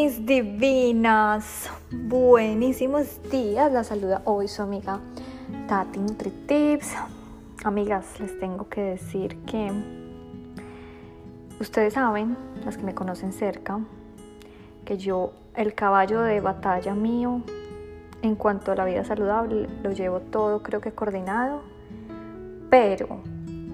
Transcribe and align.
mis 0.00 0.24
divinas, 0.24 1.68
buenísimos 1.90 3.20
días. 3.32 3.72
La 3.72 3.82
saluda 3.82 4.22
hoy 4.26 4.46
su 4.46 4.62
amiga 4.62 5.00
Tati 5.66 5.98
NutriTips. 5.98 6.94
Amigas, 7.64 8.20
les 8.20 8.38
tengo 8.38 8.68
que 8.68 8.80
decir 8.80 9.38
que 9.38 9.72
ustedes 11.58 11.94
saben, 11.94 12.36
las 12.64 12.76
que 12.76 12.84
me 12.84 12.94
conocen 12.94 13.32
cerca, 13.32 13.80
que 14.84 14.98
yo, 14.98 15.32
el 15.56 15.74
caballo 15.74 16.20
de 16.22 16.40
batalla 16.40 16.94
mío 16.94 17.42
en 18.22 18.36
cuanto 18.36 18.70
a 18.70 18.76
la 18.76 18.84
vida 18.84 19.02
saludable, 19.02 19.68
lo 19.82 19.90
llevo 19.90 20.20
todo, 20.20 20.62
creo 20.62 20.80
que 20.80 20.92
coordinado, 20.92 21.62
pero 22.70 23.18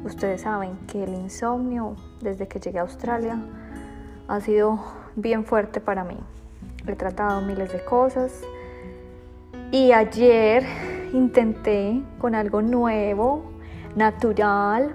ustedes 0.04 0.40
saben 0.40 0.78
que 0.86 1.04
el 1.04 1.12
insomnio, 1.12 1.96
desde 2.22 2.48
que 2.48 2.60
llegué 2.60 2.78
a 2.78 2.82
Australia, 2.82 3.38
ha 4.26 4.40
sido 4.40 5.03
bien 5.16 5.44
fuerte 5.44 5.80
para 5.80 6.04
mí. 6.04 6.16
He 6.86 6.94
tratado 6.96 7.40
miles 7.40 7.72
de 7.72 7.84
cosas 7.84 8.42
y 9.70 9.92
ayer 9.92 10.64
intenté 11.12 12.02
con 12.18 12.34
algo 12.34 12.62
nuevo, 12.62 13.44
natural 13.96 14.94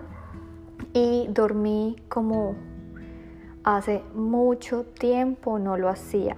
y 0.93 1.27
dormí 1.29 1.95
como 2.09 2.55
hace 3.63 4.03
mucho 4.13 4.83
tiempo 4.83 5.59
no 5.59 5.77
lo 5.77 5.89
hacía. 5.89 6.35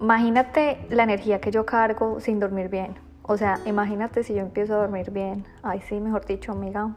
Imagínate 0.00 0.78
la 0.90 1.04
energía 1.04 1.40
que 1.40 1.50
yo 1.50 1.64
cargo 1.64 2.20
sin 2.20 2.38
dormir 2.38 2.68
bien. 2.68 2.94
O 3.22 3.36
sea, 3.36 3.58
imagínate 3.64 4.22
si 4.22 4.34
yo 4.34 4.40
empiezo 4.40 4.74
a 4.74 4.78
dormir 4.78 5.10
bien. 5.10 5.44
Ay, 5.62 5.80
sí, 5.88 5.98
mejor 5.98 6.26
dicho, 6.26 6.52
amiga. 6.52 6.94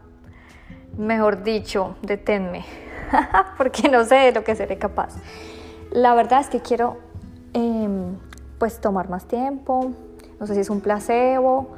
Mejor 0.96 1.42
dicho, 1.42 1.96
deténme. 2.02 2.64
porque 3.56 3.88
no 3.88 4.04
sé 4.04 4.16
de 4.16 4.32
lo 4.32 4.44
que 4.44 4.54
seré 4.54 4.78
capaz. 4.78 5.14
La 5.92 6.14
verdad 6.14 6.40
es 6.40 6.48
que 6.48 6.60
quiero 6.60 6.98
em, 7.52 8.16
pues 8.58 8.80
tomar 8.80 9.08
más 9.08 9.26
tiempo, 9.26 9.92
no 10.38 10.46
sé 10.46 10.54
si 10.54 10.60
es 10.60 10.70
un 10.70 10.80
placebo 10.80 11.68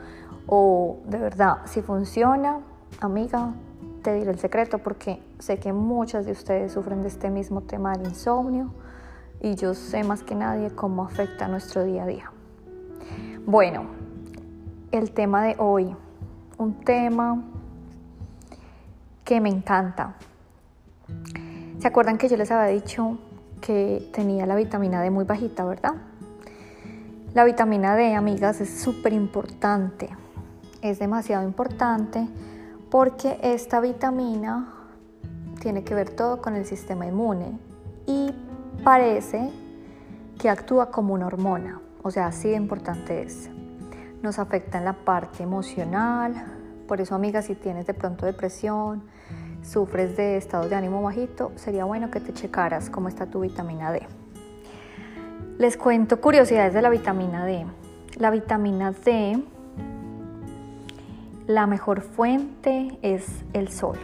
o 0.47 0.99
de 1.07 1.19
verdad 1.19 1.59
si 1.65 1.83
funciona, 1.83 2.61
amiga, 3.01 3.55
te 4.03 4.15
diré 4.15 4.31
el 4.31 4.39
secreto 4.39 4.79
porque 4.79 5.23
sé 5.39 5.59
que 5.59 5.73
muchas 5.73 6.27
de 6.27 6.33
ustedes 6.33 6.73
sufren 6.73 7.03
de 7.03 7.09
este 7.09 7.31
mismo 7.31 7.63
tema 7.63 7.93
del 7.93 8.09
insomnio 8.09 8.73
y 9.41 9.55
yo 9.55 9.75
sé 9.75 10.05
más 10.05 10.23
que 10.23 10.35
nadie 10.35 10.71
cómo 10.71 11.05
afecta 11.05 11.49
nuestro 11.49 11.85
día 11.85 12.05
a 12.05 12.07
día. 12.07 12.33
Bueno, 13.47 13.87
el 14.93 15.11
tema 15.13 15.43
de 15.45 15.57
hoy, 15.59 15.97
un 16.59 16.75
tema 16.81 17.43
que 19.25 19.41
me 19.41 19.49
encanta, 19.49 20.15
¿Se 21.83 21.89
acuerdan 21.89 22.17
que 22.17 22.29
yo 22.29 22.37
les 22.37 22.49
había 22.53 22.73
dicho 22.73 23.19
que 23.61 24.09
tenía 24.13 24.47
la 24.47 24.55
vitamina 24.55 25.03
D 25.03 25.11
muy 25.11 25.25
bajita, 25.25 25.65
verdad? 25.65 25.95
La 27.35 27.43
vitamina 27.43 27.97
D, 27.97 28.15
amigas, 28.15 28.61
es 28.61 28.81
súper 28.81 29.13
importante. 29.13 30.09
Es 30.81 31.01
demasiado 31.01 31.43
importante 31.43 32.29
porque 32.89 33.37
esta 33.43 33.81
vitamina 33.81 34.73
tiene 35.61 35.83
que 35.83 35.97
ver 35.97 36.11
todo 36.11 36.41
con 36.41 36.55
el 36.55 36.67
sistema 36.67 37.05
inmune 37.05 37.59
y 38.07 38.33
parece 38.85 39.51
que 40.39 40.51
actúa 40.51 40.93
como 40.93 41.15
una 41.15 41.27
hormona. 41.27 41.81
O 42.05 42.13
sea, 42.13 42.29
así 42.29 42.51
de 42.51 42.59
importante 42.59 43.23
es. 43.23 43.51
Nos 44.23 44.39
afecta 44.39 44.79
en 44.79 44.85
la 44.85 44.93
parte 44.93 45.43
emocional. 45.43 46.62
Por 46.87 47.01
eso, 47.01 47.15
amigas, 47.15 47.47
si 47.47 47.55
tienes 47.55 47.87
de 47.87 47.95
pronto 47.95 48.27
depresión, 48.27 49.05
sufres 49.63 50.17
de 50.17 50.37
estado 50.37 50.69
de 50.69 50.75
ánimo 50.75 51.03
bajito, 51.03 51.53
sería 51.57 51.85
bueno 51.85 52.11
que 52.11 52.21
te 52.21 52.33
checaras 52.33 52.91
cómo 52.91 53.09
está 53.09 53.27
tu 53.27 53.41
vitamina 53.41 53.93
D. 53.93 54.03
Les 55.59 55.77
cuento 55.77 56.21
curiosidades 56.21 56.75
de 56.75 56.83
la 56.83 56.91
vitamina 56.91 57.45
D. 57.47 57.65
La 58.17 58.31
vitamina 58.31 58.93
D, 58.93 59.43
la 61.47 61.67
mejor 61.67 62.01
fuente 62.01 62.99
es 63.03 63.27
el 63.53 63.69
sol. 63.69 63.99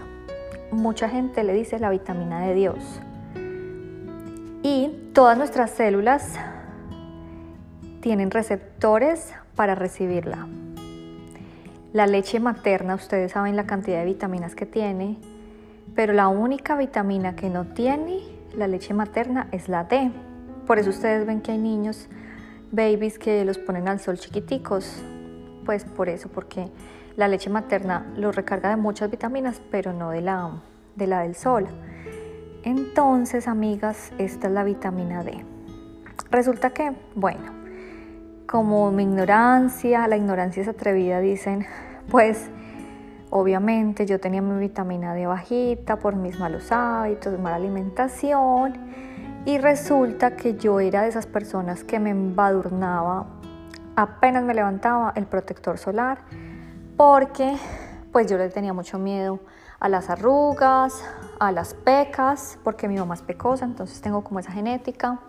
Mucha 0.70 1.08
gente 1.08 1.42
le 1.44 1.54
dice 1.54 1.78
la 1.78 1.90
vitamina 1.90 2.40
de 2.40 2.54
Dios. 2.54 3.00
Y 4.62 5.10
todas 5.14 5.36
nuestras 5.36 5.70
células 5.70 6.38
tienen 8.00 8.30
receptores 8.30 9.34
para 9.56 9.74
recibirla. 9.74 10.46
La 11.92 12.06
leche 12.06 12.38
materna, 12.38 12.94
ustedes 12.94 13.32
saben 13.32 13.56
la 13.56 13.64
cantidad 13.66 14.00
de 14.00 14.04
vitaminas 14.04 14.54
que 14.54 14.66
tiene, 14.66 15.16
pero 15.94 16.12
la 16.12 16.28
única 16.28 16.76
vitamina 16.76 17.34
que 17.34 17.48
no 17.48 17.64
tiene 17.68 18.20
la 18.54 18.68
leche 18.68 18.92
materna 18.92 19.48
es 19.52 19.70
la 19.70 19.84
D. 19.84 20.10
Por 20.66 20.78
eso 20.78 20.90
ustedes 20.90 21.26
ven 21.26 21.40
que 21.40 21.52
hay 21.52 21.58
niños, 21.58 22.08
babies 22.72 23.18
que 23.18 23.42
los 23.46 23.56
ponen 23.56 23.88
al 23.88 24.00
sol 24.00 24.18
chiquiticos. 24.18 25.02
Pues 25.64 25.84
por 25.84 26.10
eso, 26.10 26.28
porque 26.28 26.68
la 27.16 27.26
leche 27.26 27.48
materna 27.48 28.06
los 28.16 28.36
recarga 28.36 28.68
de 28.68 28.76
muchas 28.76 29.10
vitaminas, 29.10 29.62
pero 29.70 29.94
no 29.94 30.10
de 30.10 30.20
la, 30.20 30.60
de 30.94 31.06
la 31.06 31.22
del 31.22 31.34
sol. 31.34 31.66
Entonces, 32.64 33.48
amigas, 33.48 34.12
esta 34.18 34.48
es 34.48 34.52
la 34.52 34.62
vitamina 34.62 35.24
D. 35.24 35.42
Resulta 36.30 36.70
que, 36.70 36.92
bueno, 37.14 37.57
como 38.48 38.90
mi 38.90 39.04
ignorancia, 39.04 40.08
la 40.08 40.16
ignorancia 40.16 40.62
es 40.62 40.68
atrevida, 40.68 41.20
dicen, 41.20 41.66
pues 42.10 42.50
Obviamente 43.30 44.06
yo 44.06 44.18
tenía 44.18 44.40
mi 44.40 44.58
vitamina 44.58 45.12
D 45.12 45.26
bajita 45.26 45.98
por 45.98 46.16
mis 46.16 46.40
malos 46.40 46.72
hábitos, 46.72 47.38
mala 47.38 47.56
alimentación 47.56 48.72
y 49.44 49.58
resulta 49.58 50.34
que 50.34 50.56
yo 50.56 50.80
era 50.80 51.02
de 51.02 51.08
esas 51.08 51.26
personas 51.26 51.84
que 51.84 51.98
me 51.98 52.08
embadurnaba 52.08 53.26
apenas 53.96 54.44
me 54.44 54.54
levantaba 54.54 55.12
el 55.14 55.26
protector 55.26 55.76
solar 55.76 56.20
porque 56.96 57.58
pues 58.10 58.30
yo 58.30 58.38
le 58.38 58.48
tenía 58.48 58.72
mucho 58.72 58.98
miedo 58.98 59.40
a 59.78 59.90
las 59.90 60.08
arrugas, 60.08 61.04
a 61.38 61.52
las 61.52 61.74
pecas, 61.74 62.58
porque 62.64 62.88
mi 62.88 62.96
mamá 62.96 63.14
es 63.14 63.22
pecosa, 63.22 63.66
entonces 63.66 64.00
tengo 64.00 64.24
como 64.24 64.40
esa 64.40 64.52
genética 64.52 65.20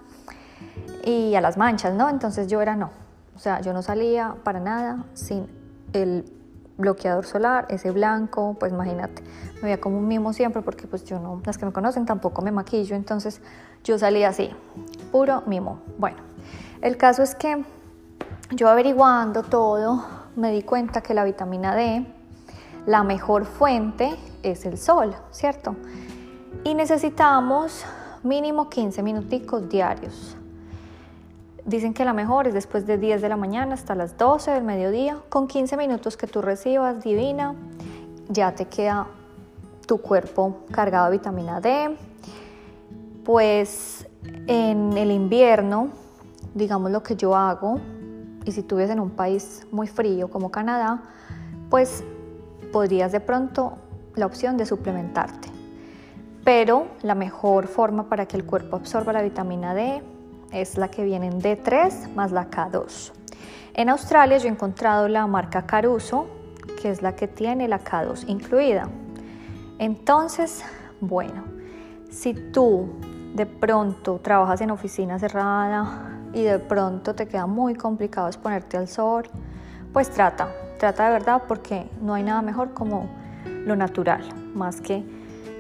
y 1.03 1.35
a 1.35 1.41
las 1.41 1.57
manchas, 1.57 1.93
¿no? 1.93 2.09
Entonces 2.09 2.47
yo 2.47 2.61
era 2.61 2.75
no, 2.75 2.91
o 3.39 3.41
sea, 3.41 3.61
yo 3.61 3.71
no 3.71 3.81
salía 3.81 4.35
para 4.43 4.59
nada 4.59 5.05
sin 5.13 5.47
el 5.93 6.25
bloqueador 6.77 7.25
solar, 7.25 7.67
ese 7.69 7.89
blanco, 7.89 8.57
pues 8.59 8.73
imagínate, 8.73 9.23
me 9.55 9.61
veía 9.61 9.79
como 9.79 9.97
un 9.97 10.09
mimo 10.09 10.33
siempre 10.33 10.61
porque 10.61 10.87
pues 10.87 11.05
yo 11.05 11.19
no, 11.19 11.41
las 11.45 11.57
que 11.57 11.65
me 11.65 11.71
conocen 11.71 12.05
tampoco 12.05 12.41
me 12.41 12.51
maquillo, 12.51 12.97
entonces 12.97 13.41
yo 13.85 13.97
salía 13.97 14.27
así, 14.27 14.51
puro 15.13 15.43
mimo. 15.45 15.79
Bueno, 15.97 16.17
el 16.81 16.97
caso 16.97 17.23
es 17.23 17.33
que 17.33 17.63
yo 18.51 18.67
averiguando 18.67 19.43
todo, 19.43 20.03
me 20.35 20.51
di 20.51 20.61
cuenta 20.61 20.99
que 20.99 21.13
la 21.13 21.23
vitamina 21.23 21.73
D, 21.73 22.05
la 22.87 23.03
mejor 23.03 23.45
fuente 23.45 24.17
es 24.43 24.65
el 24.65 24.77
sol, 24.77 25.15
¿cierto? 25.31 25.77
Y 26.65 26.73
necesitamos 26.73 27.85
mínimo 28.21 28.69
15 28.69 29.01
minuticos 29.01 29.69
diarios. 29.69 30.35
Dicen 31.69 31.93
que 31.93 32.03
la 32.03 32.13
mejor 32.13 32.47
es 32.47 32.55
después 32.55 32.87
de 32.87 32.97
10 32.97 33.21
de 33.21 33.29
la 33.29 33.37
mañana 33.37 33.75
hasta 33.75 33.93
las 33.93 34.17
12 34.17 34.49
del 34.49 34.63
mediodía. 34.63 35.19
Con 35.29 35.47
15 35.47 35.77
minutos 35.77 36.17
que 36.17 36.25
tú 36.25 36.41
recibas 36.41 37.03
divina, 37.03 37.53
ya 38.27 38.55
te 38.55 38.65
queda 38.65 39.05
tu 39.85 39.99
cuerpo 39.99 40.61
cargado 40.71 41.05
de 41.05 41.17
vitamina 41.19 41.61
D. 41.61 41.95
Pues 43.23 44.07
en 44.47 44.97
el 44.97 45.11
invierno, 45.11 45.89
digamos 46.55 46.89
lo 46.89 47.03
que 47.03 47.15
yo 47.15 47.35
hago, 47.35 47.79
y 48.45 48.51
si 48.51 48.63
tú 48.63 48.79
en 48.79 48.99
un 48.99 49.11
país 49.11 49.67
muy 49.71 49.85
frío 49.85 50.27
como 50.27 50.49
Canadá, 50.49 51.03
pues 51.69 52.03
podrías 52.73 53.11
de 53.11 53.19
pronto 53.19 53.73
la 54.15 54.25
opción 54.25 54.57
de 54.57 54.65
suplementarte. 54.65 55.49
Pero 56.43 56.87
la 57.03 57.13
mejor 57.13 57.67
forma 57.67 58.09
para 58.09 58.25
que 58.25 58.37
el 58.37 58.43
cuerpo 58.43 58.75
absorba 58.75 59.13
la 59.13 59.21
vitamina 59.21 59.75
D 59.75 60.01
es 60.51 60.77
la 60.77 60.89
que 60.89 61.03
viene 61.03 61.27
en 61.27 61.41
D3 61.41 62.13
más 62.13 62.31
la 62.31 62.49
K2. 62.49 63.11
En 63.73 63.89
Australia 63.89 64.37
yo 64.37 64.47
he 64.47 64.51
encontrado 64.51 65.07
la 65.07 65.25
marca 65.27 65.65
Caruso, 65.65 66.27
que 66.81 66.89
es 66.89 67.01
la 67.01 67.15
que 67.15 67.27
tiene 67.27 67.67
la 67.67 67.79
K2 67.83 68.25
incluida. 68.27 68.89
Entonces, 69.77 70.63
bueno, 70.99 71.43
si 72.09 72.33
tú 72.33 72.89
de 73.33 73.45
pronto 73.45 74.19
trabajas 74.21 74.61
en 74.61 74.71
oficina 74.71 75.19
cerrada 75.19 76.19
y 76.33 76.43
de 76.43 76.59
pronto 76.59 77.15
te 77.15 77.27
queda 77.27 77.45
muy 77.45 77.75
complicado 77.75 78.27
exponerte 78.27 78.77
al 78.77 78.87
sol, 78.87 79.23
pues 79.93 80.09
trata, 80.09 80.49
trata 80.77 81.05
de 81.05 81.13
verdad 81.13 81.43
porque 81.47 81.89
no 82.01 82.13
hay 82.13 82.23
nada 82.23 82.41
mejor 82.41 82.73
como 82.73 83.07
lo 83.45 83.75
natural, 83.75 84.23
más 84.53 84.81
que 84.81 85.03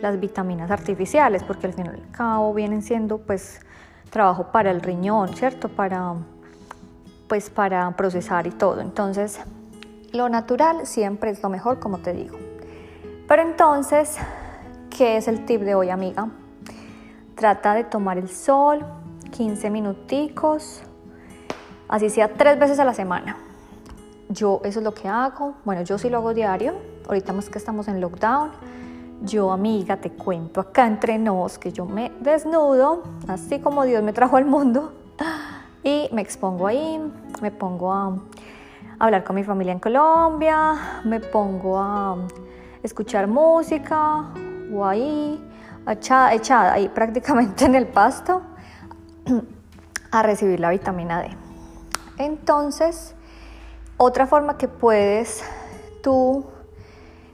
las 0.01 0.19
vitaminas 0.19 0.71
artificiales, 0.71 1.43
porque 1.43 1.67
al 1.67 1.73
fin 1.73 1.85
y 1.85 1.89
al 1.89 2.11
cabo 2.11 2.53
vienen 2.53 2.81
siendo 2.81 3.19
pues 3.19 3.61
trabajo 4.09 4.51
para 4.51 4.71
el 4.71 4.81
riñón, 4.81 5.35
¿cierto? 5.35 5.69
Para, 5.69 6.15
pues 7.27 7.49
para 7.49 7.89
procesar 7.95 8.47
y 8.47 8.51
todo. 8.51 8.81
Entonces, 8.81 9.39
lo 10.11 10.29
natural 10.29 10.85
siempre 10.85 11.31
es 11.31 11.43
lo 11.43 11.49
mejor, 11.49 11.79
como 11.79 11.99
te 11.99 12.13
digo. 12.13 12.37
Pero 13.27 13.41
entonces, 13.43 14.17
¿qué 14.89 15.17
es 15.17 15.27
el 15.27 15.45
tip 15.45 15.61
de 15.61 15.75
hoy, 15.75 15.89
amiga? 15.89 16.29
Trata 17.35 17.73
de 17.73 17.83
tomar 17.83 18.17
el 18.17 18.29
sol 18.29 18.85
15 19.31 19.69
minuticos, 19.69 20.81
así 21.87 22.09
sea 22.09 22.33
tres 22.33 22.59
veces 22.59 22.79
a 22.79 22.85
la 22.85 22.93
semana. 22.93 23.37
Yo 24.29 24.61
eso 24.63 24.79
es 24.79 24.83
lo 24.83 24.93
que 24.93 25.07
hago. 25.07 25.55
Bueno, 25.65 25.81
yo 25.83 25.97
sí 25.97 26.09
lo 26.09 26.17
hago 26.17 26.33
diario. 26.33 26.73
Ahorita 27.07 27.33
más 27.33 27.49
que 27.49 27.57
estamos 27.57 27.87
en 27.87 27.99
lockdown. 28.01 28.51
Yo, 29.21 29.51
amiga, 29.51 29.97
te 29.97 30.11
cuento 30.11 30.61
acá 30.61 30.87
entre 30.87 31.17
nos 31.17 31.57
que 31.57 31.73
yo 31.73 31.85
me 31.85 32.09
desnudo, 32.21 33.03
así 33.27 33.59
como 33.59 33.83
Dios 33.83 34.01
me 34.01 34.13
trajo 34.13 34.37
al 34.37 34.45
mundo, 34.45 34.93
y 35.83 36.07
me 36.13 36.21
expongo 36.21 36.67
ahí, 36.67 37.01
me 37.41 37.51
pongo 37.51 37.91
a 37.91 38.17
hablar 38.97 39.25
con 39.25 39.35
mi 39.35 39.43
familia 39.43 39.73
en 39.73 39.79
Colombia, 39.79 41.01
me 41.03 41.19
pongo 41.19 41.77
a 41.77 42.15
escuchar 42.81 43.27
música 43.27 44.23
o 44.73 44.85
ahí 44.85 45.43
echada, 45.85 46.73
ahí 46.73 46.87
prácticamente 46.95 47.65
en 47.65 47.75
el 47.75 47.87
pasto 47.87 48.41
a 50.11 50.23
recibir 50.23 50.61
la 50.61 50.69
vitamina 50.69 51.21
D. 51.21 51.29
Entonces, 52.19 53.15
otra 53.97 54.27
forma 54.27 54.57
que 54.57 54.69
puedes 54.69 55.43
tú 56.01 56.45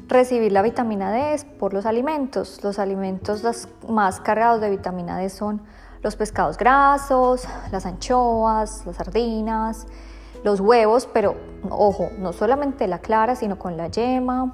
recibir 0.08 0.52
la 0.52 0.62
vitamina 0.62 1.12
D 1.12 1.34
es 1.34 1.46
por 1.46 1.74
los 1.74 1.86
alimentos. 1.86 2.64
Los 2.64 2.80
alimentos 2.80 3.44
más 3.88 4.20
cargados 4.20 4.62
de 4.62 4.70
vitamina 4.70 5.18
D 5.18 5.30
son 5.30 5.62
los 6.02 6.16
pescados 6.16 6.58
grasos, 6.58 7.48
las 7.72 7.86
anchoas, 7.86 8.86
las 8.86 8.96
sardinas, 8.98 9.88
los 10.44 10.60
huevos, 10.60 11.10
pero 11.12 11.36
ojo, 11.70 12.10
no 12.20 12.32
solamente 12.32 12.88
la 12.88 13.00
clara, 13.00 13.36
sino 13.36 13.58
con 13.58 13.78
la 13.78 13.88
yema 13.88 14.54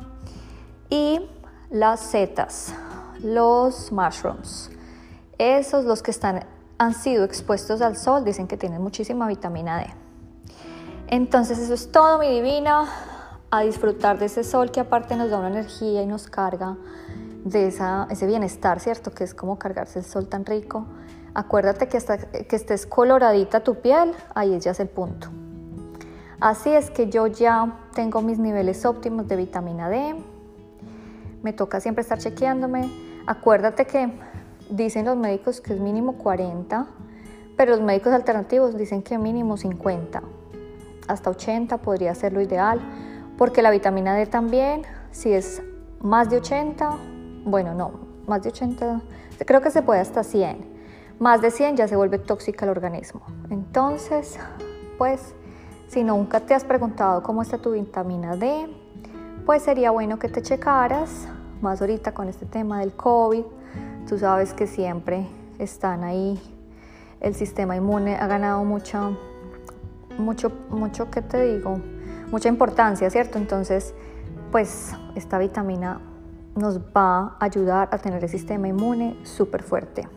y 0.90 1.30
las 1.70 2.00
setas, 2.00 2.74
los 3.22 3.92
mushrooms. 3.92 4.72
Esos 5.38 5.86
los 5.86 6.02
que 6.02 6.12
están 6.12 6.46
han 6.78 6.94
sido 6.94 7.24
expuestos 7.26 7.82
al 7.82 7.96
sol 7.96 8.24
dicen 8.24 8.48
que 8.48 8.58
tienen 8.58 8.82
muchísima 8.82 9.28
vitamina 9.28 9.78
D. 9.78 9.88
Entonces 11.08 11.60
eso 11.60 11.74
es 11.74 11.92
todo 11.92 12.18
mi 12.18 12.30
divina, 12.30 12.88
a 13.52 13.62
disfrutar 13.62 14.18
de 14.18 14.26
ese 14.26 14.44
sol 14.44 14.72
que 14.72 14.80
aparte 14.80 15.16
nos 15.16 15.30
da 15.30 15.38
una 15.38 15.50
energía 15.50 16.02
y 16.02 16.08
nos 16.08 16.28
carga 16.28 16.78
de 17.44 17.68
esa, 17.68 18.08
ese 18.10 18.26
bienestar, 18.26 18.80
¿cierto? 18.80 19.12
Que 19.12 19.26
es 19.26 19.34
como 19.34 19.60
cargarse 19.60 20.00
el 20.00 20.06
sol 20.06 20.28
tan 20.28 20.46
rico. 20.46 20.86
Acuérdate 21.34 21.88
que 21.88 21.98
hasta 21.98 22.18
que 22.18 22.56
estés 22.56 22.86
coloradita 22.86 23.62
tu 23.62 23.76
piel, 23.76 24.14
ahí 24.36 24.58
ya 24.60 24.72
es 24.72 24.80
el 24.80 24.88
punto. 24.88 25.28
Así 26.40 26.72
es 26.72 26.90
que 26.90 27.10
yo 27.10 27.28
ya 27.28 27.78
tengo 27.94 28.22
mis 28.22 28.40
niveles 28.40 28.86
óptimos 28.86 29.28
de 29.28 29.36
vitamina 29.36 29.90
D. 29.90 30.16
Me 31.44 31.54
toca 31.54 31.80
siempre 31.80 32.02
estar 32.02 32.18
chequeándome. 32.18 32.90
Acuérdate 33.28 33.86
que 33.86 34.12
dicen 34.70 35.06
los 35.06 35.18
médicos 35.18 35.62
que 35.62 35.74
es 35.74 35.80
mínimo 35.80 36.18
40, 36.18 36.88
pero 37.58 37.72
los 37.72 37.82
médicos 37.82 38.14
alternativos 38.14 38.78
dicen 38.78 39.04
que 39.04 39.18
mínimo 39.18 39.58
50. 39.58 40.22
Hasta 41.08 41.30
80 41.30 41.78
podría 41.78 42.16
ser 42.16 42.34
lo 42.34 42.42
ideal, 42.42 42.80
porque 43.42 43.64
la 43.64 43.72
vitamina 43.72 44.14
D 44.14 44.28
también, 44.28 44.84
si 45.10 45.34
es 45.34 45.64
más 46.00 46.30
de 46.30 46.38
80, 46.38 46.96
bueno, 47.44 47.74
no, 47.74 47.92
más 48.28 48.44
de 48.44 48.50
80, 48.50 49.02
creo 49.48 49.62
que 49.62 49.72
se 49.72 49.82
puede 49.82 50.00
hasta 50.00 50.24
100. 50.24 50.64
Más 51.18 51.42
de 51.42 51.50
100 51.50 51.76
ya 51.76 51.88
se 51.88 51.96
vuelve 51.96 52.20
tóxica 52.20 52.66
al 52.66 52.70
organismo. 52.70 53.22
Entonces, 53.50 54.38
pues, 55.00 55.34
si 55.88 56.04
nunca 56.04 56.42
te 56.42 56.54
has 56.54 56.64
preguntado 56.64 57.24
cómo 57.24 57.42
está 57.42 57.58
tu 57.58 57.72
vitamina 57.72 58.36
D, 58.36 58.68
pues 59.44 59.64
sería 59.64 59.90
bueno 59.90 60.20
que 60.20 60.30
te 60.30 60.44
checaras, 60.44 61.28
más 61.64 61.82
ahorita 61.82 62.14
con 62.14 62.30
este 62.30 62.46
tema 62.46 62.82
del 62.82 62.94
COVID. 62.94 63.44
Tú 64.08 64.20
sabes 64.20 64.54
que 64.54 64.68
siempre 64.68 65.26
están 65.58 66.04
ahí, 66.04 66.40
el 67.20 67.34
sistema 67.34 67.76
inmune 67.76 68.18
ha 68.18 68.28
ganado 68.28 68.64
mucha, 68.66 69.10
mucho, 70.20 70.52
mucho, 70.70 71.10
¿qué 71.10 71.24
te 71.24 71.56
digo? 71.56 71.80
Mucha 72.32 72.50
importancia, 72.50 73.10
¿cierto? 73.10 73.38
Entonces, 73.38 73.94
pues 74.52 74.94
esta 75.16 75.38
vitamina 75.38 76.00
nos 76.56 76.80
va 76.80 77.36
a 77.40 77.46
ayudar 77.46 77.90
a 77.92 77.98
tener 77.98 78.24
el 78.24 78.30
sistema 78.30 78.68
inmune 78.68 79.18
súper 79.24 79.64
fuerte. 79.64 80.08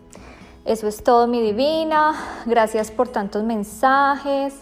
Eso 0.64 0.88
es 0.88 1.02
todo, 1.02 1.26
mi 1.26 1.42
divina. 1.42 2.14
Gracias 2.46 2.90
por 2.90 3.08
tantos 3.08 3.42
mensajes. 3.44 4.54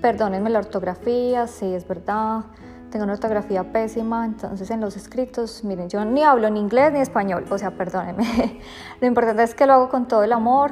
Perdónenme 0.00 0.50
la 0.50 0.60
ortografía, 0.60 1.46
sí, 1.46 1.74
es 1.74 1.86
verdad. 1.86 2.44
Tengo 2.90 3.04
una 3.04 3.12
ortografía 3.14 3.70
pésima, 3.70 4.24
entonces 4.24 4.70
en 4.70 4.80
los 4.80 4.96
escritos, 4.96 5.62
miren, 5.64 5.90
yo 5.90 6.04
ni 6.06 6.22
hablo 6.22 6.48
ni 6.48 6.60
inglés 6.60 6.92
ni 6.92 7.00
español, 7.00 7.44
o 7.50 7.58
sea, 7.58 7.72
perdónenme. 7.72 8.60
Lo 9.00 9.06
importante 9.06 9.42
es 9.42 9.54
que 9.54 9.66
lo 9.66 9.74
hago 9.74 9.88
con 9.90 10.08
todo 10.08 10.22
el 10.22 10.32
amor 10.32 10.70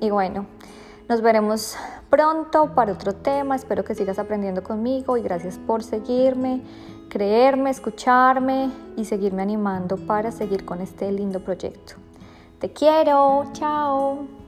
y 0.00 0.08
bueno, 0.08 0.46
nos 1.08 1.20
veremos 1.20 1.76
pronto 2.10 2.74
para 2.74 2.92
otro 2.92 3.14
tema. 3.14 3.56
Espero 3.56 3.84
que 3.84 3.94
sigas 3.94 4.18
aprendiendo 4.18 4.62
conmigo 4.62 5.16
y 5.16 5.22
gracias 5.22 5.58
por 5.58 5.82
seguirme, 5.82 6.62
creerme, 7.08 7.70
escucharme 7.70 8.70
y 8.96 9.04
seguirme 9.04 9.42
animando 9.42 9.96
para 9.96 10.32
seguir 10.32 10.64
con 10.64 10.80
este 10.80 11.10
lindo 11.10 11.40
proyecto. 11.40 11.94
Te 12.58 12.72
quiero, 12.72 13.44
chao. 13.52 14.39